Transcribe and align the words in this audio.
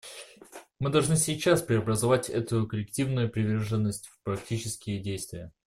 Мы 0.79 0.89
должны 0.89 1.15
сейчас 1.15 1.61
преобразовать 1.61 2.27
эту 2.27 2.65
коллективную 2.65 3.29
приверженность 3.29 4.07
в 4.07 4.23
практические 4.23 4.99
действия. 4.99 5.51